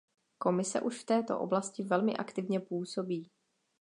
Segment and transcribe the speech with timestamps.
[0.37, 3.29] Komise už v této oblasti velmi aktivně působí.